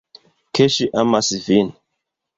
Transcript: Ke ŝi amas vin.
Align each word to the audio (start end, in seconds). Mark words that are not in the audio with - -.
Ke 0.57 0.67
ŝi 0.77 0.89
amas 1.03 1.29
vin. 1.47 1.73